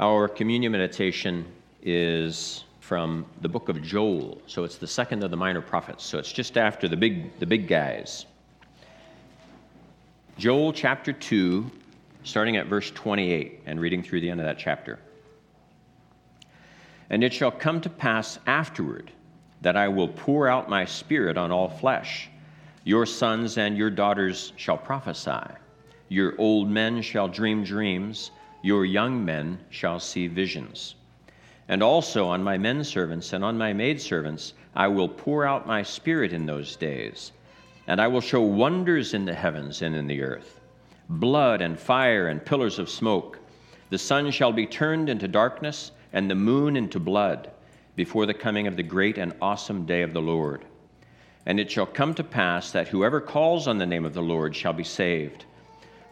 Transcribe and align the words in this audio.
Our 0.00 0.26
communion 0.26 0.72
meditation 0.72 1.46
is 1.80 2.64
from 2.80 3.26
the 3.42 3.48
book 3.48 3.68
of 3.68 3.80
Joel. 3.80 4.42
So 4.48 4.64
it's 4.64 4.76
the 4.76 4.88
second 4.88 5.22
of 5.22 5.30
the 5.30 5.36
minor 5.36 5.60
prophets. 5.60 6.02
So 6.02 6.18
it's 6.18 6.32
just 6.32 6.58
after 6.58 6.88
the 6.88 6.96
big, 6.96 7.38
the 7.38 7.46
big 7.46 7.68
guys. 7.68 8.26
Joel 10.36 10.72
chapter 10.72 11.12
2, 11.12 11.70
starting 12.24 12.56
at 12.56 12.66
verse 12.66 12.90
28 12.90 13.60
and 13.66 13.80
reading 13.80 14.02
through 14.02 14.20
the 14.20 14.30
end 14.30 14.40
of 14.40 14.46
that 14.46 14.58
chapter. 14.58 14.98
And 17.08 17.22
it 17.22 17.32
shall 17.32 17.52
come 17.52 17.80
to 17.82 17.88
pass 17.88 18.40
afterward 18.48 19.12
that 19.60 19.76
I 19.76 19.86
will 19.86 20.08
pour 20.08 20.48
out 20.48 20.68
my 20.68 20.84
spirit 20.86 21.38
on 21.38 21.52
all 21.52 21.68
flesh. 21.68 22.28
Your 22.82 23.06
sons 23.06 23.58
and 23.58 23.78
your 23.78 23.90
daughters 23.90 24.54
shall 24.56 24.76
prophesy. 24.76 25.54
Your 26.08 26.34
old 26.36 26.68
men 26.68 27.00
shall 27.00 27.28
dream 27.28 27.62
dreams 27.62 28.32
your 28.64 28.86
young 28.86 29.22
men 29.22 29.58
shall 29.68 30.00
see 30.00 30.26
visions. 30.26 30.94
And 31.68 31.82
also 31.82 32.26
on 32.28 32.42
my 32.42 32.56
men 32.56 32.82
servants 32.82 33.34
and 33.34 33.44
on 33.44 33.58
my 33.58 33.74
maidservants 33.74 34.54
I 34.74 34.88
will 34.88 35.06
pour 35.06 35.44
out 35.44 35.66
my 35.66 35.82
spirit 35.82 36.32
in 36.32 36.46
those 36.46 36.74
days, 36.74 37.32
and 37.86 38.00
I 38.00 38.06
will 38.06 38.22
show 38.22 38.40
wonders 38.40 39.12
in 39.12 39.26
the 39.26 39.34
heavens 39.34 39.82
and 39.82 39.94
in 39.94 40.06
the 40.06 40.22
earth 40.22 40.62
blood 41.10 41.60
and 41.60 41.78
fire 41.78 42.28
and 42.28 42.42
pillars 42.42 42.78
of 42.78 42.88
smoke. 42.88 43.38
The 43.90 43.98
sun 43.98 44.30
shall 44.30 44.52
be 44.52 44.66
turned 44.66 45.10
into 45.10 45.28
darkness, 45.28 45.92
and 46.14 46.30
the 46.30 46.34
moon 46.34 46.74
into 46.74 46.98
blood, 46.98 47.50
before 47.96 48.24
the 48.24 48.32
coming 48.32 48.66
of 48.66 48.78
the 48.78 48.82
great 48.82 49.18
and 49.18 49.34
awesome 49.42 49.84
day 49.84 50.00
of 50.00 50.14
the 50.14 50.22
Lord. 50.22 50.64
And 51.44 51.60
it 51.60 51.70
shall 51.70 51.84
come 51.84 52.14
to 52.14 52.24
pass 52.24 52.70
that 52.70 52.88
whoever 52.88 53.20
calls 53.20 53.68
on 53.68 53.76
the 53.76 53.84
name 53.84 54.06
of 54.06 54.14
the 54.14 54.22
Lord 54.22 54.56
shall 54.56 54.72
be 54.72 54.84
saved. 54.84 55.44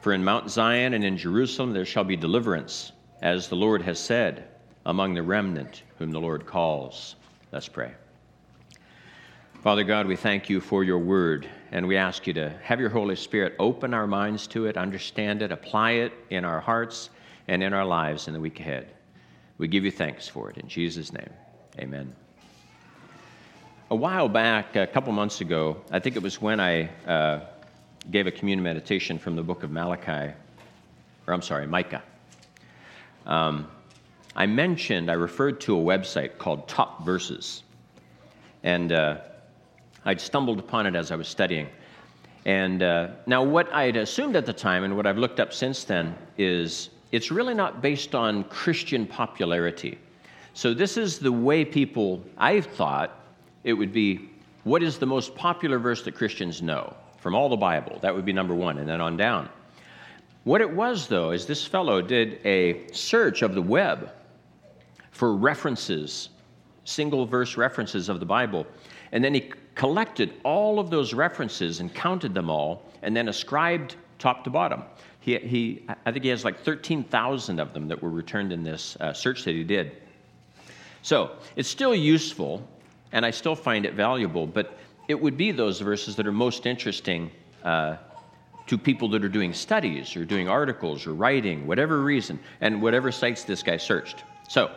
For 0.02 0.12
in 0.12 0.24
Mount 0.24 0.50
Zion 0.50 0.94
and 0.94 1.04
in 1.04 1.16
Jerusalem 1.16 1.72
there 1.72 1.84
shall 1.84 2.02
be 2.02 2.16
deliverance, 2.16 2.90
as 3.20 3.46
the 3.46 3.54
Lord 3.54 3.82
has 3.82 4.00
said, 4.00 4.48
among 4.84 5.14
the 5.14 5.22
remnant 5.22 5.84
whom 5.96 6.10
the 6.10 6.18
Lord 6.18 6.44
calls. 6.44 7.14
Let's 7.52 7.68
pray. 7.68 7.92
Father 9.62 9.84
God, 9.84 10.08
we 10.08 10.16
thank 10.16 10.50
you 10.50 10.60
for 10.60 10.82
your 10.82 10.98
word, 10.98 11.48
and 11.70 11.86
we 11.86 11.96
ask 11.96 12.26
you 12.26 12.32
to 12.32 12.50
have 12.64 12.80
your 12.80 12.88
Holy 12.88 13.14
Spirit 13.14 13.54
open 13.60 13.94
our 13.94 14.08
minds 14.08 14.48
to 14.48 14.66
it, 14.66 14.76
understand 14.76 15.40
it, 15.40 15.52
apply 15.52 15.92
it 15.92 16.12
in 16.30 16.44
our 16.44 16.58
hearts 16.58 17.10
and 17.46 17.62
in 17.62 17.72
our 17.72 17.84
lives 17.84 18.26
in 18.26 18.34
the 18.34 18.40
week 18.40 18.58
ahead. 18.58 18.92
We 19.58 19.68
give 19.68 19.84
you 19.84 19.92
thanks 19.92 20.26
for 20.26 20.50
it. 20.50 20.58
In 20.58 20.66
Jesus' 20.66 21.12
name, 21.12 21.30
amen. 21.78 22.12
A 23.90 23.94
while 23.94 24.28
back, 24.28 24.74
a 24.74 24.88
couple 24.88 25.12
months 25.12 25.40
ago, 25.40 25.80
I 25.92 26.00
think 26.00 26.16
it 26.16 26.22
was 26.24 26.40
when 26.40 26.58
I 26.58 26.88
uh, 27.06 27.40
gave 28.10 28.26
a 28.26 28.30
communion 28.30 28.62
meditation 28.62 29.18
from 29.18 29.36
the 29.36 29.42
book 29.42 29.62
of 29.62 29.70
Malachi, 29.70 30.34
or 31.26 31.34
I'm 31.34 31.42
sorry, 31.42 31.66
Micah. 31.66 32.02
Um, 33.26 33.68
I 34.34 34.46
mentioned, 34.46 35.10
I 35.10 35.14
referred 35.14 35.60
to 35.62 35.78
a 35.78 35.82
website 35.82 36.38
called 36.38 36.66
Top 36.66 37.04
Verses. 37.04 37.62
And 38.62 38.92
uh, 38.92 39.18
I'd 40.04 40.20
stumbled 40.20 40.58
upon 40.58 40.86
it 40.86 40.96
as 40.96 41.10
I 41.10 41.16
was 41.16 41.28
studying. 41.28 41.68
And 42.44 42.82
uh, 42.82 43.08
now, 43.26 43.42
what 43.42 43.72
I 43.72 43.84
had 43.84 43.96
assumed 43.96 44.34
at 44.34 44.46
the 44.46 44.52
time 44.52 44.84
and 44.84 44.96
what 44.96 45.06
I've 45.06 45.18
looked 45.18 45.38
up 45.38 45.52
since 45.52 45.84
then 45.84 46.16
is 46.38 46.90
it's 47.12 47.30
really 47.30 47.54
not 47.54 47.82
based 47.82 48.14
on 48.14 48.44
Christian 48.44 49.06
popularity. 49.06 49.98
So, 50.54 50.74
this 50.74 50.96
is 50.96 51.18
the 51.18 51.30
way 51.30 51.64
people, 51.64 52.22
I 52.38 52.60
thought 52.60 53.20
it 53.62 53.74
would 53.74 53.92
be 53.92 54.30
what 54.64 54.82
is 54.82 54.98
the 54.98 55.06
most 55.06 55.34
popular 55.36 55.78
verse 55.78 56.02
that 56.02 56.12
Christians 56.12 56.62
know? 56.62 56.96
From 57.22 57.36
all 57.36 57.48
the 57.48 57.56
Bible. 57.56 58.00
That 58.02 58.12
would 58.12 58.24
be 58.24 58.32
number 58.32 58.54
one, 58.54 58.78
and 58.78 58.88
then 58.88 59.00
on 59.00 59.16
down. 59.16 59.48
What 60.42 60.60
it 60.60 60.68
was, 60.68 61.06
though, 61.06 61.30
is 61.30 61.46
this 61.46 61.64
fellow 61.64 62.02
did 62.02 62.44
a 62.44 62.84
search 62.92 63.42
of 63.42 63.54
the 63.54 63.62
web 63.62 64.10
for 65.12 65.36
references, 65.36 66.30
single 66.84 67.24
verse 67.24 67.56
references 67.56 68.08
of 68.08 68.18
the 68.18 68.26
Bible, 68.26 68.66
and 69.12 69.22
then 69.22 69.34
he 69.34 69.52
collected 69.76 70.34
all 70.42 70.80
of 70.80 70.90
those 70.90 71.14
references 71.14 71.78
and 71.78 71.94
counted 71.94 72.34
them 72.34 72.50
all, 72.50 72.82
and 73.02 73.16
then 73.16 73.28
ascribed 73.28 73.94
top 74.18 74.42
to 74.42 74.50
bottom. 74.50 74.82
He, 75.20 75.38
he 75.38 75.86
I 76.04 76.10
think 76.10 76.24
he 76.24 76.30
has 76.30 76.44
like 76.44 76.58
13,000 76.58 77.60
of 77.60 77.72
them 77.72 77.86
that 77.86 78.02
were 78.02 78.10
returned 78.10 78.52
in 78.52 78.64
this 78.64 78.96
uh, 78.98 79.12
search 79.12 79.44
that 79.44 79.54
he 79.54 79.62
did. 79.62 79.92
So 81.02 81.36
it's 81.54 81.68
still 81.68 81.94
useful, 81.94 82.66
and 83.12 83.24
I 83.24 83.30
still 83.30 83.54
find 83.54 83.86
it 83.86 83.94
valuable, 83.94 84.44
but 84.44 84.76
it 85.08 85.20
would 85.20 85.36
be 85.36 85.52
those 85.52 85.80
verses 85.80 86.16
that 86.16 86.26
are 86.26 86.32
most 86.32 86.66
interesting 86.66 87.30
uh, 87.64 87.96
to 88.66 88.78
people 88.78 89.08
that 89.08 89.24
are 89.24 89.28
doing 89.28 89.52
studies 89.52 90.16
or 90.16 90.24
doing 90.24 90.48
articles 90.48 91.06
or 91.06 91.14
writing, 91.14 91.66
whatever 91.66 92.00
reason, 92.02 92.38
and 92.60 92.80
whatever 92.80 93.10
sites 93.10 93.44
this 93.44 93.62
guy 93.62 93.76
searched. 93.76 94.24
So, 94.48 94.70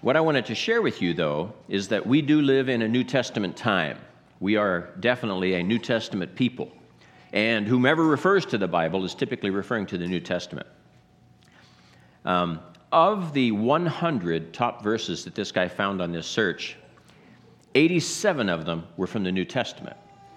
what 0.00 0.16
I 0.16 0.20
wanted 0.20 0.46
to 0.46 0.54
share 0.54 0.80
with 0.80 1.02
you, 1.02 1.12
though, 1.12 1.52
is 1.68 1.88
that 1.88 2.06
we 2.06 2.22
do 2.22 2.40
live 2.40 2.68
in 2.68 2.82
a 2.82 2.88
New 2.88 3.02
Testament 3.02 3.56
time. 3.56 3.98
We 4.38 4.56
are 4.56 4.90
definitely 5.00 5.54
a 5.54 5.62
New 5.62 5.78
Testament 5.78 6.36
people. 6.36 6.70
And 7.32 7.66
whomever 7.66 8.04
refers 8.04 8.46
to 8.46 8.58
the 8.58 8.68
Bible 8.68 9.04
is 9.04 9.14
typically 9.14 9.50
referring 9.50 9.86
to 9.86 9.98
the 9.98 10.06
New 10.06 10.20
Testament. 10.20 10.68
Um, 12.24 12.60
of 12.92 13.32
the 13.32 13.52
100 13.52 14.54
top 14.54 14.82
verses 14.82 15.24
that 15.24 15.34
this 15.34 15.52
guy 15.52 15.68
found 15.68 16.00
on 16.00 16.12
this 16.12 16.26
search, 16.26 16.76
87 17.78 18.48
of 18.48 18.66
them 18.66 18.88
were 18.96 19.06
from 19.06 19.22
the 19.22 19.30
New 19.30 19.44
Testament. 19.44 19.96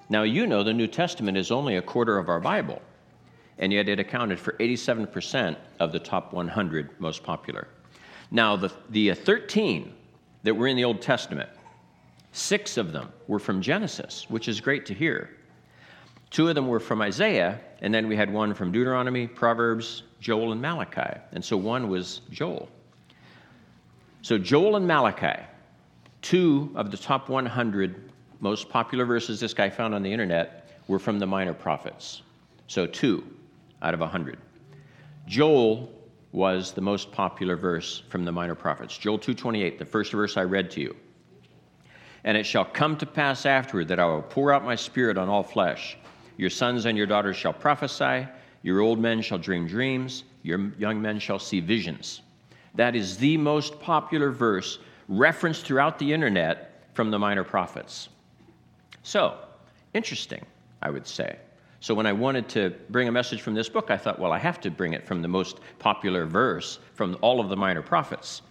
Now, 0.10 0.22
you 0.22 0.46
know 0.46 0.64
the 0.64 0.76
New 0.76 0.86
Testament 0.86 1.40
is 1.40 1.50
only 1.50 1.78
a 1.78 1.82
quarter 1.82 2.20
of 2.20 2.30
our 2.30 2.40
Bible, 2.40 2.80
and 3.58 3.74
yet 3.74 3.90
it 3.90 4.00
accounted 4.00 4.40
for 4.40 4.54
87% 4.54 5.58
of 5.80 5.92
the 5.92 5.98
top 5.98 6.34
100 6.34 7.00
most 7.00 7.24
popular. 7.24 7.68
Now, 8.30 8.56
the, 8.56 8.72
the 8.92 9.10
uh, 9.10 9.16
13 9.16 9.92
that 10.44 10.54
were 10.54 10.68
in 10.68 10.78
the 10.78 10.84
Old 10.84 11.02
Testament, 11.02 11.50
six 12.32 12.78
of 12.78 12.92
them 12.92 13.12
were 13.28 13.40
from 13.40 13.60
Genesis, 13.60 14.28
which 14.30 14.48
is 14.48 14.62
great 14.62 14.86
to 14.86 14.94
hear. 14.94 15.32
Two 16.30 16.48
of 16.48 16.54
them 16.54 16.68
were 16.68 16.80
from 16.80 17.02
Isaiah, 17.02 17.60
and 17.82 17.92
then 17.92 18.08
we 18.08 18.16
had 18.16 18.32
one 18.32 18.54
from 18.54 18.72
Deuteronomy, 18.72 19.26
Proverbs, 19.26 20.04
Joel, 20.20 20.52
and 20.52 20.62
Malachi. 20.62 21.20
And 21.32 21.44
so 21.44 21.58
one 21.58 21.90
was 21.90 22.22
Joel. 22.30 22.70
So 24.22 24.38
Joel 24.38 24.76
and 24.76 24.86
Malachi 24.86 25.42
Two 26.22 26.72
of 26.76 26.92
the 26.92 26.98
top 26.98 27.30
100 27.30 28.12
most 28.40 28.70
popular 28.70 29.06
verses 29.06 29.40
this 29.40 29.54
guy 29.54 29.70
found 29.70 29.94
on 29.94 30.04
the 30.04 30.12
internet 30.12 30.70
were 30.88 31.00
from 31.00 31.20
the 31.20 31.26
minor 31.26 31.54
prophets. 31.54 32.22
So, 32.68 32.86
two 32.86 33.24
out 33.82 33.94
of 33.94 34.00
100. 34.00 34.38
Joel 35.28 35.92
was 36.32 36.72
the 36.72 36.82
most 36.82 37.12
popular 37.12 37.56
verse 37.56 38.04
from 38.10 38.26
the 38.26 38.32
minor 38.32 38.56
prophets. 38.56 38.98
Joel 38.98 39.20
2:28, 39.20 39.78
the 39.78 39.86
first 39.86 40.12
verse 40.12 40.38
I 40.38 40.44
read 40.44 40.72
to 40.72 40.82
you. 40.82 40.96
And 42.24 42.38
it 42.38 42.46
shall 42.46 42.66
come 42.66 42.98
to 42.98 43.06
pass 43.06 43.46
afterward 43.46 43.88
that 43.90 44.00
I 44.00 44.06
will 44.06 44.22
pour 44.22 44.54
out 44.54 44.64
my 44.64 44.76
spirit 44.76 45.18
on 45.18 45.28
all 45.28 45.44
flesh. 45.44 45.98
Your 46.38 46.50
sons 46.50 46.86
and 46.86 46.98
your 46.98 47.08
daughters 47.08 47.36
shall 47.36 47.54
prophesy, 47.54 48.28
your 48.64 48.80
old 48.80 49.00
men 49.00 49.22
shall 49.22 49.38
dream 49.38 49.68
dreams, 49.68 50.24
your 50.44 50.72
young 50.78 51.02
men 51.02 51.20
shall 51.20 51.40
see 51.40 51.60
visions. 51.60 52.22
That 52.76 52.96
is 52.96 53.18
the 53.18 53.38
most 53.38 53.80
popular 53.80 54.32
verse 54.32 54.80
referenced 55.08 55.66
throughout 55.66 56.00
the 56.00 56.14
internet 56.14 56.86
from 56.94 57.12
the 57.12 57.20
minor 57.20 57.44
prophets. 57.44 58.10
So, 59.04 59.38
interesting, 59.94 60.46
I 60.82 60.90
would 60.90 61.08
say. 61.08 61.38
So, 61.80 61.96
when 61.96 62.06
I 62.06 62.14
wanted 62.14 62.48
to 62.50 62.76
bring 62.90 63.08
a 63.08 63.12
message 63.12 63.42
from 63.42 63.54
this 63.56 63.70
book, 63.70 63.90
I 63.90 63.98
thought, 63.98 64.20
well, 64.20 64.32
I 64.32 64.38
have 64.38 64.62
to 64.62 64.70
bring 64.72 64.94
it 64.94 65.06
from 65.06 65.22
the 65.22 65.28
most 65.28 65.60
popular 65.80 66.26
verse 66.26 66.80
from 66.94 67.18
all 67.22 67.40
of 67.40 67.50
the 67.50 67.56
minor 67.56 67.82
prophets. 67.82 68.42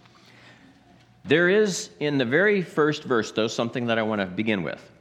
There 1.23 1.49
is 1.49 1.91
in 1.99 2.17
the 2.17 2.25
very 2.25 2.61
first 2.61 3.03
verse, 3.03 3.31
though, 3.31 3.47
something 3.47 3.85
that 3.87 3.99
I 3.99 4.03
want 4.03 4.21
to 4.21 4.27
begin 4.27 4.63
with. 4.63 4.91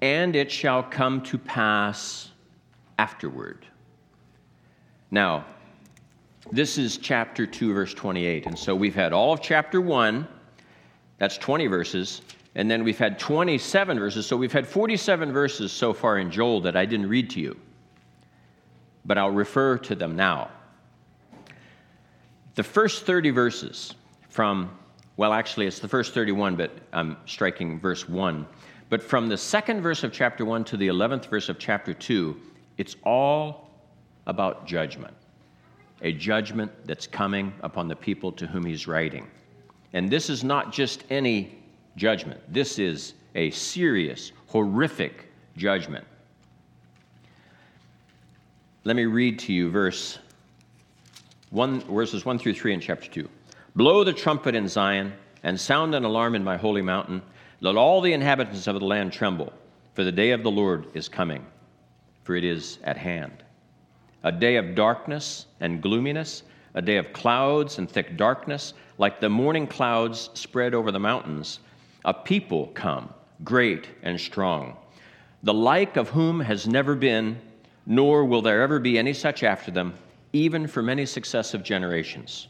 And 0.00 0.34
it 0.34 0.50
shall 0.50 0.82
come 0.82 1.22
to 1.22 1.38
pass 1.38 2.30
afterward. 2.98 3.66
Now, 5.10 5.44
this 6.50 6.78
is 6.78 6.98
chapter 6.98 7.46
2, 7.46 7.72
verse 7.74 7.94
28. 7.94 8.46
And 8.46 8.58
so 8.58 8.74
we've 8.74 8.94
had 8.94 9.12
all 9.12 9.32
of 9.32 9.42
chapter 9.42 9.80
1 9.80 10.26
that's 11.18 11.38
20 11.38 11.66
verses. 11.66 12.22
And 12.54 12.70
then 12.70 12.84
we've 12.84 12.98
had 12.98 13.18
27 13.18 13.98
verses. 13.98 14.26
So 14.26 14.36
we've 14.36 14.52
had 14.52 14.66
47 14.66 15.32
verses 15.32 15.72
so 15.72 15.92
far 15.92 16.18
in 16.18 16.30
Joel 16.30 16.60
that 16.62 16.76
I 16.76 16.86
didn't 16.86 17.08
read 17.08 17.30
to 17.30 17.40
you. 17.40 17.58
But 19.04 19.18
I'll 19.18 19.30
refer 19.30 19.78
to 19.78 19.94
them 19.94 20.16
now. 20.16 20.50
The 22.54 22.62
first 22.62 23.04
30 23.04 23.30
verses 23.30 23.94
from, 24.30 24.70
well, 25.16 25.32
actually, 25.32 25.66
it's 25.66 25.78
the 25.78 25.88
first 25.88 26.14
31, 26.14 26.56
but 26.56 26.70
I'm 26.92 27.18
striking 27.26 27.78
verse 27.78 28.08
1. 28.08 28.46
But 28.88 29.02
from 29.02 29.28
the 29.28 29.36
second 29.36 29.82
verse 29.82 30.04
of 30.04 30.12
chapter 30.12 30.44
1 30.44 30.64
to 30.64 30.76
the 30.76 30.88
11th 30.88 31.26
verse 31.26 31.48
of 31.48 31.58
chapter 31.58 31.92
2, 31.92 32.40
it's 32.78 32.96
all 33.04 33.70
about 34.26 34.66
judgment. 34.66 35.14
A 36.02 36.12
judgment 36.12 36.72
that's 36.84 37.06
coming 37.06 37.52
upon 37.62 37.88
the 37.88 37.96
people 37.96 38.32
to 38.32 38.46
whom 38.46 38.64
he's 38.64 38.86
writing. 38.86 39.26
And 39.96 40.10
this 40.10 40.28
is 40.28 40.44
not 40.44 40.74
just 40.74 41.04
any 41.08 41.56
judgment, 41.96 42.38
this 42.52 42.78
is 42.78 43.14
a 43.34 43.50
serious, 43.50 44.30
horrific 44.46 45.32
judgment. 45.56 46.04
Let 48.84 48.94
me 48.94 49.06
read 49.06 49.38
to 49.38 49.54
you 49.54 49.70
verse 49.70 50.18
1, 51.48 51.80
verses 51.80 52.26
1 52.26 52.38
through 52.38 52.52
3 52.52 52.74
in 52.74 52.80
chapter 52.80 53.08
2. 53.08 53.26
Blow 53.74 54.04
the 54.04 54.12
trumpet 54.12 54.54
in 54.54 54.68
Zion 54.68 55.14
and 55.42 55.58
sound 55.58 55.94
an 55.94 56.04
alarm 56.04 56.34
in 56.34 56.44
my 56.44 56.58
holy 56.58 56.82
mountain. 56.82 57.22
Let 57.62 57.76
all 57.76 58.02
the 58.02 58.12
inhabitants 58.12 58.66
of 58.66 58.78
the 58.78 58.84
land 58.84 59.14
tremble, 59.14 59.50
for 59.94 60.04
the 60.04 60.12
day 60.12 60.32
of 60.32 60.42
the 60.42 60.50
Lord 60.50 60.88
is 60.92 61.08
coming, 61.08 61.46
for 62.22 62.36
it 62.36 62.44
is 62.44 62.80
at 62.84 62.98
hand. 62.98 63.42
A 64.24 64.30
day 64.30 64.56
of 64.56 64.74
darkness 64.74 65.46
and 65.60 65.80
gloominess, 65.80 66.42
a 66.76 66.82
day 66.82 66.98
of 66.98 67.12
clouds 67.14 67.78
and 67.78 67.90
thick 67.90 68.16
darkness, 68.18 68.74
like 68.98 69.18
the 69.18 69.28
morning 69.28 69.66
clouds 69.66 70.28
spread 70.34 70.74
over 70.74 70.92
the 70.92 71.00
mountains. 71.00 71.60
A 72.04 72.12
people 72.12 72.68
come, 72.68 73.12
great 73.42 73.88
and 74.02 74.20
strong, 74.20 74.76
the 75.42 75.54
like 75.54 75.96
of 75.96 76.10
whom 76.10 76.38
has 76.40 76.68
never 76.68 76.94
been, 76.94 77.40
nor 77.86 78.26
will 78.26 78.42
there 78.42 78.60
ever 78.60 78.78
be 78.78 78.98
any 78.98 79.14
such 79.14 79.42
after 79.42 79.70
them, 79.70 79.94
even 80.34 80.66
for 80.66 80.82
many 80.82 81.06
successive 81.06 81.62
generations. 81.62 82.48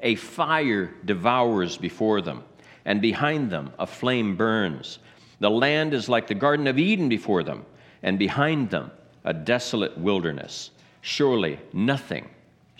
A 0.00 0.16
fire 0.16 0.92
devours 1.04 1.76
before 1.76 2.20
them, 2.20 2.42
and 2.84 3.00
behind 3.00 3.48
them 3.48 3.70
a 3.78 3.86
flame 3.86 4.36
burns. 4.36 4.98
The 5.38 5.50
land 5.50 5.94
is 5.94 6.08
like 6.08 6.26
the 6.26 6.34
Garden 6.34 6.66
of 6.66 6.78
Eden 6.78 7.08
before 7.08 7.44
them, 7.44 7.64
and 8.02 8.18
behind 8.18 8.70
them 8.70 8.90
a 9.24 9.32
desolate 9.32 9.96
wilderness. 9.96 10.70
Surely 11.02 11.60
nothing 11.72 12.28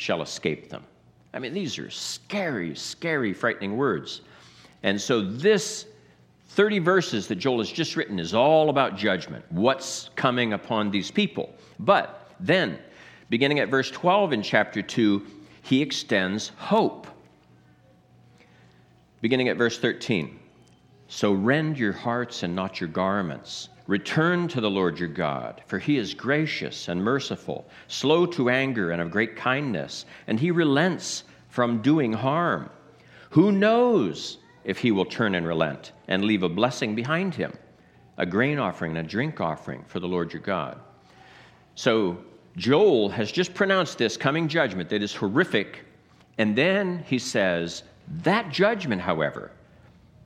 shall 0.01 0.23
escape 0.23 0.71
them. 0.71 0.83
I 1.35 1.39
mean, 1.39 1.53
these 1.53 1.79
are 1.79 1.91
scary, 1.91 2.75
scary, 2.75 3.33
frightening 3.33 3.77
words. 3.77 4.23
And 4.83 5.01
so, 5.01 5.21
this 5.21 5.87
30 6.49 6.79
verses 6.79 7.29
that 7.29 7.37
Joel 7.37 7.59
has 7.59 7.71
just 7.71 7.97
written 7.97 8.19
is 8.19 8.35
all 8.35 8.71
about 8.71 8.97
judgment, 8.97 9.45
what's 9.51 10.11
coming 10.17 10.55
upon 10.55 10.91
these 10.91 11.11
people. 11.11 11.55
But 11.79 12.33
then, 12.41 12.79
beginning 13.29 13.61
at 13.61 13.69
verse 13.69 13.91
12 13.91 14.33
in 14.33 14.43
chapter 14.43 14.83
2, 14.83 15.25
he 15.63 15.83
extends 15.83 16.49
hope. 16.57 17.07
Beginning 19.21 19.49
at 19.49 19.59
verse 19.59 19.79
13 19.79 20.41
So 21.09 21.33
rend 21.33 21.79
your 21.79 21.93
hearts 21.93 22.43
and 22.43 22.57
not 22.57 22.81
your 22.81 22.89
garments. 22.89 23.69
Return 23.91 24.47
to 24.47 24.61
the 24.61 24.71
Lord 24.71 25.01
your 25.01 25.09
God, 25.09 25.63
for 25.67 25.81
he 25.81 25.97
is 25.99 26.15
gracious 26.15 26.87
and 26.87 27.03
merciful, 27.03 27.69
slow 27.89 28.25
to 28.25 28.49
anger 28.49 28.93
and 28.93 29.03
of 29.03 29.11
great 29.11 29.35
kindness, 29.35 30.07
and 30.29 30.39
he 30.39 30.53
relents 30.53 31.25
from 31.49 31.83
doing 31.83 32.13
harm. 32.13 32.71
Who 33.31 33.51
knows 33.51 34.39
if 34.63 34.79
he 34.79 34.93
will 34.93 35.07
turn 35.07 35.35
and 35.35 35.45
relent 35.45 35.91
and 36.07 36.25
leave 36.25 36.45
a 36.45 36.49
blessing 36.49 36.95
behind 36.95 37.35
him, 37.35 37.53
a 38.17 38.25
grain 38.25 38.61
offering 38.61 38.97
and 38.97 39.05
a 39.05 39.11
drink 39.11 39.41
offering 39.41 39.83
for 39.89 39.99
the 39.99 40.07
Lord 40.07 40.33
your 40.33 40.43
God? 40.43 40.79
So 41.75 42.19
Joel 42.57 43.09
has 43.09 43.33
just 43.33 43.55
pronounced 43.55 43.99
this 43.99 44.17
coming 44.17 44.47
judgment 44.47 44.89
that 44.91 45.03
is 45.03 45.17
horrific, 45.17 45.85
and 46.39 46.55
then 46.55 47.03
he 47.09 47.19
says, 47.19 47.83
That 48.23 48.53
judgment, 48.53 49.03
however, 49.03 49.51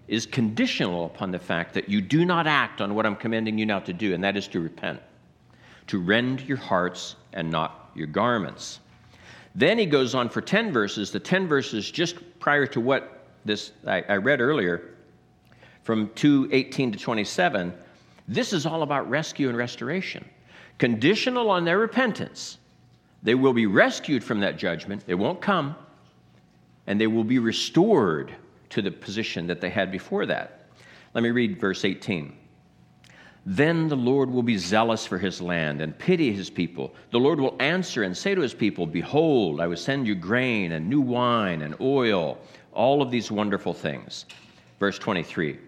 is 0.09 0.27
conditional 0.27 1.07
upon 1.07 1.31
the 1.31 1.39
fact 1.39 1.75
that 1.75 1.89
you 1.89 2.01
do 2.01 2.25
not 2.25 2.47
act 2.47 2.81
on 2.81 2.95
what 2.95 3.07
I'm 3.07 3.17
commanding 3.17 3.59
you 3.59 3.67
now 3.67 3.81
to 3.81 3.93
do, 3.93 4.15
and 4.15 4.23
that 4.23 4.37
is 4.37 4.47
to 4.49 4.61
repent, 4.61 5.01
to 5.87 5.99
rend 5.99 6.43
your 6.43 6.59
hearts 6.59 7.17
and 7.33 7.51
not 7.51 7.91
your 7.95 8.07
garments. 8.07 8.81
Then 9.55 9.79
he 9.79 9.87
goes 9.87 10.15
on 10.15 10.29
for 10.29 10.41
10 10.41 10.73
verses, 10.73 11.11
the 11.11 11.21
10 11.21 11.47
verses 11.47 11.91
just 11.91 12.17
prior 12.39 12.67
to 12.67 12.81
what 12.81 13.27
this 13.45 13.73
I, 13.87 14.03
I 14.09 14.17
read 14.17 14.41
earlier, 14.41 14.95
from 15.83 16.11
218 16.15 16.93
to 16.93 16.99
27. 16.99 17.73
This 18.27 18.53
is 18.53 18.67
all 18.67 18.83
about 18.83 19.09
rescue 19.09 19.49
and 19.49 19.57
restoration 19.57 20.25
conditional 20.79 21.51
on 21.51 21.65
their 21.65 21.79
repentance. 21.79 22.59
They 23.23 23.35
will 23.35 23.53
be 23.53 23.67
rescued 23.67 24.25
from 24.25 24.41
that 24.41 24.57
judgment, 24.57 25.05
it 25.07 25.15
won't 25.15 25.41
come, 25.41 25.77
and 26.87 27.01
they 27.01 27.07
will 27.07 27.25
be 27.25 27.39
restored 27.39 28.35
to 28.75 28.83
the 28.83 28.91
position 28.91 29.47
that 29.47 29.61
they 29.61 29.71
had 29.71 29.91
before 29.93 30.27
that. 30.27 30.67
Let 31.15 31.23
me 31.23 31.31
read 31.31 31.61
verse 31.61 31.85
18. 31.85 32.37
Then 33.47 33.89
the 33.89 33.97
Lord 33.97 34.31
will 34.31 34.43
be 34.43 34.57
zealous 34.57 35.07
for 35.07 35.19
his 35.19 35.41
land 35.41 35.81
and 35.81 35.97
pity 35.97 36.33
his 36.33 36.51
people. 36.51 36.93
The 37.11 37.21
Lord 37.21 37.39
will 37.39 37.55
answer 37.61 38.03
and 38.03 38.17
say 38.17 38.35
to 38.35 38.41
his 38.41 38.55
people, 38.55 38.87
Behold, 38.87 39.61
I 39.61 39.69
will 39.69 39.77
send 39.77 40.09
you 40.09 40.15
grain 40.15 40.73
and 40.73 40.89
new 40.89 41.01
wine 41.01 41.63
and 41.63 41.77
oil, 41.81 42.39
all 42.73 43.01
of 43.01 43.11
these 43.11 43.31
wonderful 43.31 43.75
things. 43.75 44.25
Verse 44.81 44.99
23. 44.99 45.59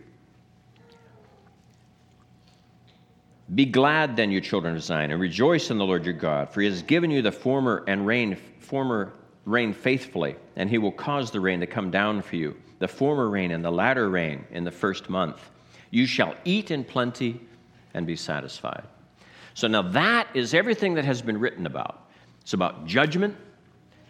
Be 3.54 3.66
glad 3.66 4.16
then, 4.16 4.32
you 4.32 4.40
children 4.40 4.74
of 4.74 4.82
Zion, 4.82 5.12
and 5.12 5.20
rejoice 5.20 5.70
in 5.70 5.78
the 5.78 5.84
Lord 5.84 6.04
your 6.04 6.14
God, 6.14 6.50
for 6.50 6.62
he 6.62 6.66
has 6.66 6.82
given 6.82 7.12
you 7.12 7.22
the 7.22 7.30
former 7.30 7.84
and 7.86 8.04
rain, 8.04 8.36
former 8.58 9.12
rain 9.44 9.72
faithfully, 9.72 10.34
and 10.56 10.68
he 10.68 10.78
will 10.78 10.90
cause 10.90 11.30
the 11.30 11.40
rain 11.40 11.60
to 11.60 11.66
come 11.66 11.90
down 11.92 12.20
for 12.22 12.34
you, 12.34 12.56
the 12.78 12.88
former 12.88 13.28
rain 13.28 13.50
and 13.52 13.64
the 13.64 13.70
latter 13.70 14.08
rain 14.08 14.44
in 14.50 14.64
the 14.64 14.70
first 14.70 15.08
month. 15.08 15.50
You 15.90 16.06
shall 16.06 16.34
eat 16.44 16.70
in 16.70 16.84
plenty 16.84 17.40
and 17.94 18.06
be 18.06 18.16
satisfied. 18.16 18.84
So 19.54 19.68
now 19.68 19.82
that 19.82 20.28
is 20.34 20.52
everything 20.52 20.94
that 20.94 21.04
has 21.04 21.22
been 21.22 21.38
written 21.38 21.66
about. 21.66 22.08
It's 22.42 22.52
about 22.52 22.86
judgment, 22.86 23.36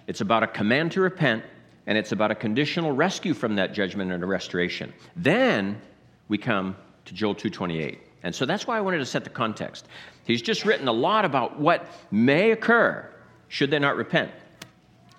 it's 0.07 0.21
about 0.21 0.43
a 0.43 0.47
command 0.47 0.93
to 0.93 1.01
repent, 1.01 1.45
and 1.87 1.97
it's 1.97 2.13
about 2.13 2.31
a 2.31 2.35
conditional 2.35 2.93
rescue 2.93 3.33
from 3.33 3.55
that 3.57 3.73
judgment 3.73 4.13
and 4.13 4.23
a 4.23 4.27
restoration. 4.27 4.93
Then 5.15 5.81
we 6.29 6.37
come 6.37 6.77
to 7.05 7.15
Joel 7.15 7.35
228. 7.35 8.01
And 8.25 8.35
so 8.35 8.45
that's 8.45 8.67
why 8.67 8.77
I 8.77 8.81
wanted 8.81 8.99
to 8.99 9.07
set 9.07 9.23
the 9.23 9.31
context. 9.31 9.87
He's 10.25 10.43
just 10.43 10.65
written 10.65 10.89
a 10.89 10.93
lot 10.93 11.25
about 11.25 11.61
what 11.61 11.87
may 12.11 12.51
occur 12.51 13.09
should 13.49 13.71
they 13.71 13.79
not 13.79 13.97
repent. 13.97 14.33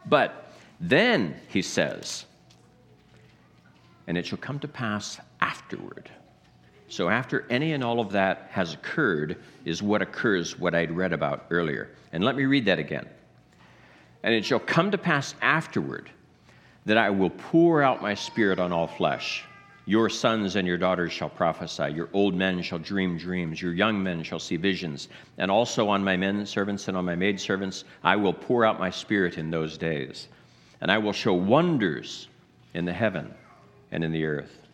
But 0.06 0.52
then 0.80 1.36
he 1.48 1.62
says, 1.62 2.26
and 4.08 4.18
it 4.18 4.26
shall 4.26 4.38
come 4.38 4.60
to 4.60 4.68
pass 4.68 5.20
afterward. 5.42 6.10
So, 6.90 7.10
after 7.10 7.46
any 7.50 7.74
and 7.74 7.84
all 7.84 8.00
of 8.00 8.12
that 8.14 8.48
has 8.52 8.74
occurred, 8.74 9.38
is 9.66 9.84
what 9.84 10.02
occurs, 10.02 10.58
what 10.58 10.74
I'd 10.74 10.92
read 10.92 11.12
about 11.12 11.46
earlier. 11.50 11.90
And 12.14 12.24
let 12.24 12.38
me 12.38 12.46
read 12.46 12.66
that 12.66 12.80
again. 12.80 13.08
And 14.24 14.34
it 14.34 14.46
shall 14.46 14.60
come 14.60 14.92
to 14.92 14.98
pass 14.98 15.36
afterward 15.42 16.10
that 16.86 16.98
I 16.98 17.10
will 17.10 17.30
pour 17.30 17.84
out 17.84 18.02
my 18.02 18.14
spirit 18.14 18.60
on 18.60 18.72
all 18.72 18.88
flesh. 18.88 19.44
Your 19.86 20.10
sons 20.10 20.56
and 20.56 20.66
your 20.66 20.78
daughters 20.78 21.12
shall 21.12 21.30
prophesy. 21.30 21.92
Your 21.94 22.10
old 22.14 22.34
men 22.34 22.62
shall 22.62 22.80
dream 22.80 23.18
dreams. 23.18 23.62
Your 23.62 23.74
young 23.74 24.02
men 24.02 24.24
shall 24.24 24.40
see 24.40 24.56
visions. 24.56 25.10
And 25.38 25.52
also 25.52 25.90
on 25.90 26.04
my 26.04 26.16
men 26.16 26.46
servants 26.46 26.88
and 26.88 26.96
on 26.96 27.06
my 27.06 27.16
maidservants, 27.16 27.84
I 28.04 28.16
will 28.16 28.34
pour 28.34 28.66
out 28.66 28.80
my 28.80 28.90
spirit 28.90 29.38
in 29.38 29.52
those 29.52 29.78
days. 29.78 30.30
And 30.80 30.90
I 30.92 30.98
will 30.98 31.14
show 31.14 31.34
wonders 31.34 32.30
in 32.74 32.86
the 32.86 32.94
heaven 32.94 33.34
and 33.92 34.04
in 34.04 34.12
the 34.12 34.26
earth 34.26 34.68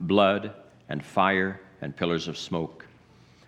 blood 0.00 0.52
and 0.88 1.04
fire 1.04 1.60
and 1.80 1.96
pillars 1.96 2.28
of 2.28 2.36
smoke. 2.36 2.86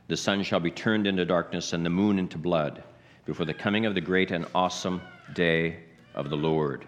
The 0.08 0.16
sun 0.16 0.42
shall 0.42 0.60
be 0.60 0.70
turned 0.70 1.06
into 1.06 1.24
darkness 1.24 1.72
and 1.72 1.84
the 1.84 1.90
moon 1.90 2.18
into 2.18 2.38
blood 2.38 2.82
before 3.24 3.46
the 3.46 3.54
coming 3.54 3.86
of 3.86 3.94
the 3.94 4.00
great 4.00 4.30
and 4.30 4.46
awesome 4.54 5.00
day 5.34 5.78
of 6.14 6.30
the 6.30 6.36
Lord. 6.36 6.86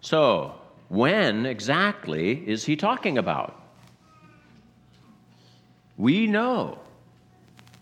So, 0.00 0.54
when 0.88 1.46
exactly 1.46 2.46
is 2.46 2.64
he 2.64 2.76
talking 2.76 3.18
about? 3.18 3.60
We 5.96 6.26
know. 6.26 6.78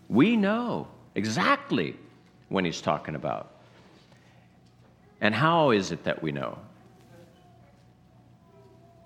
We 0.07 0.35
know 0.35 0.87
exactly 1.15 1.95
when 2.49 2.63
he's 2.63 2.81
talking 2.81 3.15
about. 3.15 3.55
And 5.19 5.33
how 5.33 5.71
is 5.71 5.91
it 5.91 6.03
that 6.03 6.21
we 6.21 6.31
know? 6.31 6.57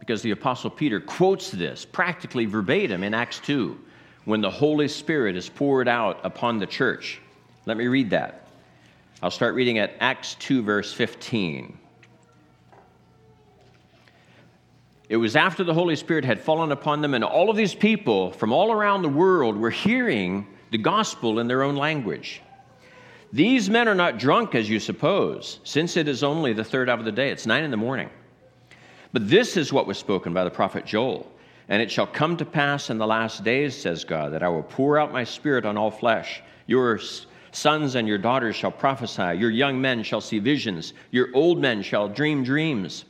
Because 0.06 0.22
the 0.22 0.32
Apostle 0.32 0.70
Peter 0.70 1.00
quotes 1.00 1.50
this 1.50 1.84
practically 1.84 2.46
verbatim 2.46 3.04
in 3.04 3.16
Acts 3.16 3.40
2 3.40 3.80
when 4.26 4.40
the 4.40 4.50
Holy 4.50 4.88
Spirit 4.88 5.36
is 5.36 5.50
poured 5.50 5.88
out 5.88 6.20
upon 6.24 6.60
the 6.60 6.68
church. 6.68 7.20
Let 7.66 7.76
me 7.78 7.88
read 7.88 8.12
that. 8.12 8.48
I'll 9.24 9.32
start 9.32 9.56
reading 9.56 9.80
at 9.80 9.94
Acts 10.00 10.36
2, 10.36 10.62
verse 10.62 10.94
15. 10.94 11.80
It 15.10 15.18
was 15.18 15.36
after 15.36 15.64
the 15.64 15.74
Holy 15.74 15.96
Spirit 15.96 16.26
had 16.26 16.40
fallen 16.40 16.72
upon 16.72 17.02
them, 17.02 17.16
and 17.16 17.24
all 17.24 17.50
of 17.50 17.56
these 17.56 17.74
people 17.74 18.32
from 18.32 18.52
all 18.52 18.72
around 18.72 19.02
the 19.02 19.10
world 19.10 19.58
were 19.58 19.72
hearing 19.72 20.48
the 20.70 20.78
gospel 20.78 21.40
in 21.40 21.48
their 21.48 21.64
own 21.64 21.76
language. 21.76 22.42
These 23.34 23.72
men 23.72 23.88
are 23.88 23.96
not 23.96 24.20
drunk 24.20 24.54
as 24.54 24.70
you 24.70 24.80
suppose, 24.80 25.60
since 25.64 25.98
it 25.98 26.08
is 26.08 26.24
only 26.24 26.54
the 26.54 26.64
third 26.64 26.90
hour 26.90 27.00
of 27.00 27.06
the 27.06 27.12
day. 27.12 27.32
It's 27.32 27.48
nine 27.48 27.64
in 27.64 27.72
the 27.72 27.78
morning. 27.78 28.10
But 29.16 29.30
this 29.30 29.56
is 29.56 29.72
what 29.72 29.88
was 29.88 29.98
spoken 29.98 30.34
by 30.34 30.44
the 30.44 30.50
prophet 30.50 30.86
Joel. 30.86 31.32
And 31.70 31.82
it 31.82 31.90
shall 31.90 32.06
come 32.06 32.36
to 32.36 32.44
pass 32.44 32.90
in 32.90 32.98
the 32.98 33.08
last 33.08 33.46
days, 33.46 33.74
says 33.74 34.04
God, 34.04 34.34
that 34.34 34.44
I 34.44 34.50
will 34.50 34.64
pour 34.64 35.00
out 35.00 35.14
my 35.14 35.24
spirit 35.24 35.66
on 35.66 35.78
all 35.78 35.90
flesh. 35.90 36.44
Your 36.68 37.00
sons 37.54 37.96
and 37.96 38.10
your 38.10 38.18
daughters 38.18 38.58
shall 38.58 38.74
prophesy. 38.74 39.38
Your 39.38 39.52
young 39.52 39.80
men 39.80 40.04
shall 40.04 40.20
see 40.20 40.40
visions. 40.40 40.92
Your 41.12 41.30
old 41.34 41.62
men 41.62 41.82
shall 41.82 42.10
dream 42.10 42.44
dreams. 42.44 43.06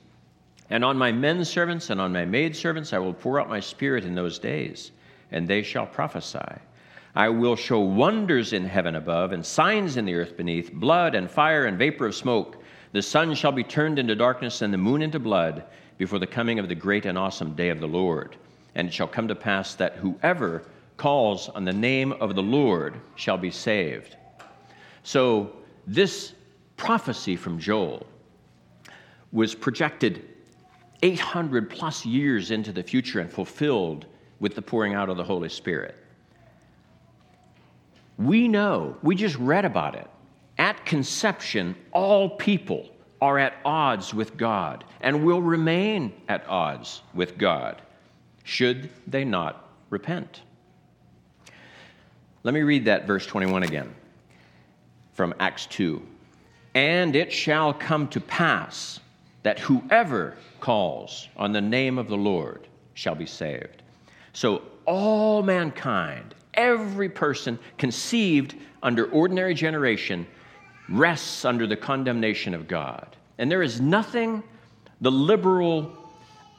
And 0.70 0.86
on 0.86 0.96
my 0.96 1.12
men 1.12 1.44
servants 1.44 1.90
and 1.90 2.00
on 2.00 2.14
my 2.14 2.24
maidservants 2.24 2.94
I 2.94 3.00
will 3.00 3.16
pour 3.16 3.40
out 3.40 3.50
my 3.50 3.60
spirit 3.60 4.06
in 4.06 4.14
those 4.14 4.38
days, 4.38 4.92
and 5.32 5.48
they 5.48 5.64
shall 5.64 5.88
prophesy. 5.88 6.38
I 7.16 7.30
will 7.30 7.56
show 7.56 7.80
wonders 7.80 8.54
in 8.54 8.66
heaven 8.66 8.94
above 8.94 9.32
and 9.32 9.44
signs 9.44 9.98
in 9.98 10.06
the 10.06 10.14
earth 10.14 10.38
beneath 10.38 10.72
blood 10.72 11.16
and 11.16 11.32
fire 11.32 11.66
and 11.66 11.80
vapor 11.80 12.06
of 12.06 12.14
smoke. 12.14 12.62
The 12.92 13.02
sun 13.02 13.34
shall 13.34 13.52
be 13.52 13.64
turned 13.64 13.98
into 13.98 14.16
darkness 14.16 14.62
and 14.62 14.72
the 14.72 14.78
moon 14.78 15.02
into 15.02 15.20
blood 15.20 15.64
before 15.98 16.20
the 16.20 16.28
coming 16.28 16.60
of 16.60 16.68
the 16.68 16.76
great 16.76 17.06
and 17.06 17.18
awesome 17.18 17.56
day 17.56 17.70
of 17.70 17.80
the 17.80 17.88
Lord. 17.88 18.36
And 18.76 18.88
it 18.88 18.94
shall 18.94 19.08
come 19.08 19.28
to 19.28 19.36
pass 19.36 19.76
that 19.76 19.96
whoever 19.96 20.64
calls 20.98 21.50
on 21.50 21.66
the 21.66 21.74
name 21.74 22.12
of 22.14 22.36
the 22.36 22.44
Lord 22.44 23.00
shall 23.16 23.38
be 23.38 23.52
saved. 23.52 24.18
So, 25.04 25.54
this 25.88 26.34
prophecy 26.78 27.36
from 27.36 27.60
Joel 27.60 28.06
was 29.32 29.54
projected 29.54 30.28
800 31.04 31.70
plus 31.70 32.06
years 32.06 32.52
into 32.52 32.72
the 32.72 32.82
future 32.82 33.20
and 33.20 33.32
fulfilled 33.32 34.08
with 34.40 34.56
the 34.56 34.62
pouring 34.62 34.94
out 34.94 35.10
of 35.10 35.18
the 35.18 35.24
Holy 35.24 35.50
Spirit. 35.50 35.96
We 38.18 38.48
know, 38.48 38.98
we 39.02 39.16
just 39.16 39.36
read 39.36 39.66
about 39.66 39.96
it. 39.96 40.08
At 40.58 40.86
conception, 40.86 41.76
all 41.92 42.30
people 42.30 42.90
are 43.22 43.40
at 43.40 43.56
odds 43.64 44.14
with 44.14 44.38
God 44.38 44.84
and 45.02 45.24
will 45.24 45.42
remain 45.42 46.14
at 46.28 46.48
odds 46.48 47.02
with 47.14 47.38
God 47.38 47.82
should 48.44 48.90
they 49.08 49.26
not 49.26 49.70
repent. 49.90 50.42
Let 52.44 52.54
me 52.54 52.62
read 52.62 52.86
that 52.86 53.08
verse 53.08 53.26
21 53.26 53.64
again 53.64 53.94
from 55.14 55.34
Acts 55.40 55.66
2. 55.68 56.02
And 56.76 57.16
it 57.16 57.32
shall 57.32 57.74
come 57.74 58.08
to 58.10 58.20
pass 58.20 59.00
that 59.44 59.60
whoever 59.60 60.36
calls 60.60 61.30
on 61.38 61.52
the 61.52 61.62
name 61.62 61.98
of 61.98 62.08
the 62.08 62.18
Lord 62.18 62.68
shall 62.94 63.16
be 63.16 63.26
saved. 63.26 63.82
So, 64.34 64.62
all 64.86 65.42
mankind, 65.42 66.36
every 66.54 67.10
person 67.10 67.58
conceived 67.78 68.56
under 68.84 69.06
ordinary 69.06 69.54
generation, 69.54 70.28
rests 70.90 71.46
under 71.46 71.68
the 71.68 71.76
condemnation 71.76 72.54
of 72.54 72.68
God. 72.68 73.16
And 73.38 73.52
there 73.52 73.64
is 73.64 73.82
nothing 73.82 74.44
the 75.02 75.12
liberal 75.12 75.92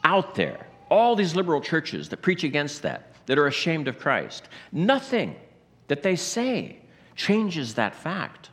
out 0.05 0.35
there, 0.35 0.67
all 0.91 1.17
these 1.17 1.35
liberal 1.35 1.61
churches 1.61 2.09
that 2.11 2.23
preach 2.23 2.45
against 2.45 2.83
that, 2.83 3.13
that 3.27 3.39
are 3.39 3.47
ashamed 3.47 3.89
of 3.89 3.99
Christ, 3.99 4.49
nothing 4.73 5.35
that 5.89 6.03
they 6.03 6.17
say 6.17 6.77
changes 7.15 7.75
that 7.75 7.95
fact. 7.95 8.51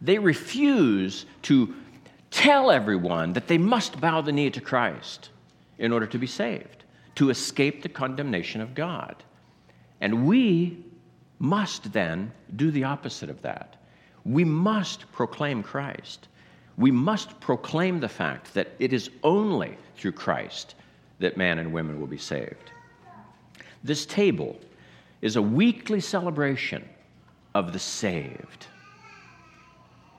They 0.00 0.18
refuse 0.18 1.26
to 1.42 1.74
tell 2.30 2.70
everyone 2.70 3.32
that 3.34 3.48
they 3.48 3.58
must 3.58 4.00
bow 4.00 4.20
the 4.20 4.32
knee 4.32 4.50
to 4.50 4.60
Christ 4.60 5.30
in 5.78 5.92
order 5.92 6.06
to 6.06 6.18
be 6.18 6.26
saved, 6.26 6.84
to 7.16 7.30
escape 7.30 7.82
the 7.82 7.88
condemnation 7.88 8.60
of 8.60 8.74
God. 8.74 9.22
And 10.00 10.26
we 10.26 10.84
must 11.38 11.92
then 11.92 12.32
do 12.54 12.70
the 12.70 12.84
opposite 12.84 13.28
of 13.28 13.42
that. 13.42 13.76
We 14.24 14.44
must 14.44 15.10
proclaim 15.12 15.62
Christ. 15.62 16.28
We 16.76 16.90
must 16.90 17.38
proclaim 17.40 18.00
the 18.00 18.08
fact 18.08 18.54
that 18.54 18.68
it 18.78 18.92
is 18.92 19.10
only 19.22 19.76
through 19.96 20.12
Christ 20.12 20.74
that 21.18 21.36
man 21.36 21.58
and 21.58 21.72
women 21.72 22.00
will 22.00 22.06
be 22.06 22.18
saved. 22.18 22.72
This 23.84 24.06
table 24.06 24.58
is 25.22 25.36
a 25.36 25.42
weekly 25.42 26.00
celebration 26.00 26.88
of 27.54 27.72
the 27.72 27.78
saved. 27.78 28.66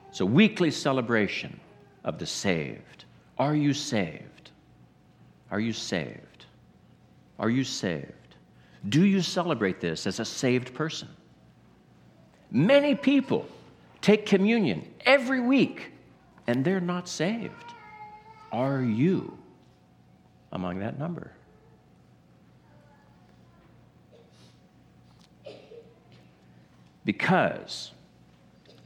It's 0.09 0.19
a 0.19 0.25
weekly 0.25 0.71
celebration 0.71 1.59
of 2.03 2.19
the 2.19 2.25
saved. 2.25 3.05
Are 3.37 3.55
you 3.55 3.73
saved? 3.73 4.51
Are 5.49 5.59
you 5.59 5.73
saved? 5.73 6.45
Are 7.39 7.49
you 7.49 7.63
saved? 7.63 8.35
Do 8.89 9.05
you 9.05 9.21
celebrate 9.21 9.79
this 9.79 10.05
as 10.05 10.19
a 10.19 10.25
saved 10.25 10.73
person? 10.73 11.07
Many 12.51 12.95
people 12.95 13.47
take 14.01 14.25
communion 14.25 14.91
every 15.05 15.39
week 15.39 15.91
and 16.47 16.65
they're 16.65 16.81
not 16.81 17.07
saved. 17.07 17.53
Are 18.51 18.81
you 18.81 19.37
among 20.51 20.79
that 20.79 20.99
number? 20.99 21.31
Because 27.05 27.91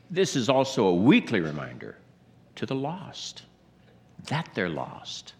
this 0.10 0.36
is 0.36 0.48
also 0.48 0.88
a 0.88 0.94
weekly 0.94 1.42
reminder 1.42 1.98
to 2.56 2.66
the 2.66 2.76
lost 2.76 3.44
that 4.28 4.50
they're 4.54 4.70
lost, 4.70 5.34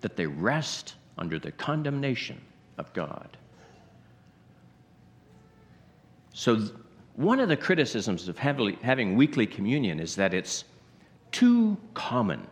that 0.00 0.16
they 0.16 0.26
rest 0.26 0.94
under 1.18 1.38
the 1.38 1.52
condemnation 1.52 2.40
of 2.78 2.92
God. 2.92 3.36
So, 6.34 6.68
one 7.16 7.40
of 7.40 7.48
the 7.48 7.56
criticisms 7.56 8.28
of 8.28 8.38
heavily, 8.38 8.78
having 8.82 9.16
weekly 9.16 9.46
communion 9.46 10.00
is 10.00 10.16
that 10.16 10.32
it's 10.32 10.64
too 11.30 11.76
common. 11.94 12.46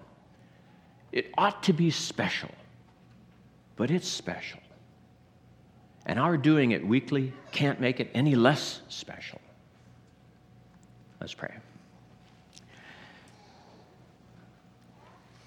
It 1.12 1.32
ought 1.38 1.62
to 1.64 1.72
be 1.72 1.90
special, 1.90 2.50
but 3.76 3.90
it's 3.90 4.08
special. 4.08 4.60
And 6.06 6.18
our 6.18 6.36
doing 6.36 6.72
it 6.72 6.86
weekly 6.86 7.32
can't 7.52 7.80
make 7.80 8.00
it 8.00 8.10
any 8.14 8.34
less 8.34 8.80
special. 8.88 9.40
Let's 11.20 11.34
pray. 11.34 11.54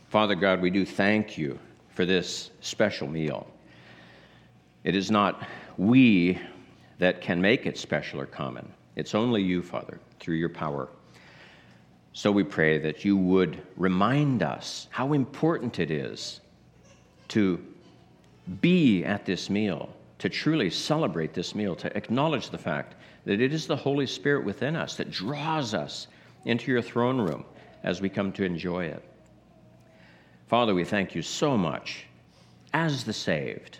Father 0.09 0.35
God, 0.35 0.61
we 0.61 0.69
do 0.69 0.85
thank 0.85 1.37
you 1.37 1.57
for 1.89 2.05
this 2.05 2.51
special 2.61 3.07
meal. 3.07 3.47
It 4.83 4.95
is 4.95 5.09
not 5.09 5.47
we 5.77 6.39
that 6.99 7.21
can 7.21 7.41
make 7.41 7.65
it 7.65 7.77
special 7.77 8.21
or 8.21 8.27
common. 8.27 8.71
It's 8.95 9.15
only 9.15 9.41
you, 9.41 9.61
Father, 9.61 9.99
through 10.19 10.35
your 10.35 10.49
power. 10.49 10.89
So 12.13 12.31
we 12.31 12.43
pray 12.43 12.77
that 12.77 13.03
you 13.03 13.17
would 13.17 13.61
remind 13.75 14.43
us 14.43 14.87
how 14.91 15.13
important 15.13 15.79
it 15.79 15.89
is 15.89 16.41
to 17.29 17.59
be 18.61 19.03
at 19.03 19.25
this 19.25 19.49
meal, 19.49 19.89
to 20.19 20.29
truly 20.29 20.69
celebrate 20.69 21.33
this 21.33 21.55
meal, 21.55 21.75
to 21.77 21.95
acknowledge 21.97 22.49
the 22.49 22.57
fact 22.57 22.95
that 23.25 23.41
it 23.41 23.53
is 23.53 23.65
the 23.65 23.75
Holy 23.75 24.05
Spirit 24.05 24.45
within 24.45 24.75
us 24.75 24.95
that 24.97 25.09
draws 25.09 25.73
us 25.73 26.07
into 26.45 26.71
your 26.71 26.81
throne 26.81 27.19
room 27.19 27.45
as 27.83 28.01
we 28.01 28.09
come 28.09 28.31
to 28.33 28.43
enjoy 28.43 28.85
it. 28.85 29.03
Father, 30.47 30.75
we 30.75 30.83
thank 30.83 31.15
you 31.15 31.21
so 31.21 31.57
much 31.57 32.05
as 32.73 33.03
the 33.03 33.13
saved 33.13 33.79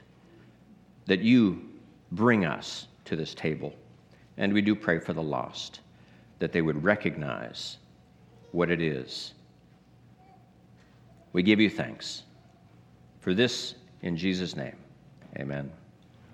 that 1.05 1.19
you 1.19 1.69
bring 2.11 2.45
us 2.45 2.87
to 3.05 3.15
this 3.15 3.35
table. 3.35 3.73
And 4.37 4.53
we 4.53 4.61
do 4.61 4.75
pray 4.75 4.99
for 4.99 5.13
the 5.13 5.21
lost 5.21 5.81
that 6.39 6.51
they 6.51 6.61
would 6.61 6.83
recognize 6.83 7.77
what 8.51 8.69
it 8.69 8.81
is. 8.81 9.33
We 11.31 11.43
give 11.43 11.59
you 11.59 11.69
thanks 11.69 12.23
for 13.19 13.33
this 13.33 13.75
in 14.01 14.17
Jesus' 14.17 14.55
name. 14.55 14.75
Amen. 15.37 15.71